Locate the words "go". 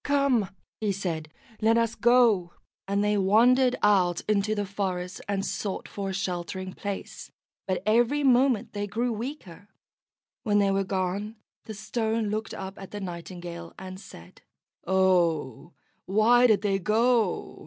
1.93-2.53, 16.79-17.59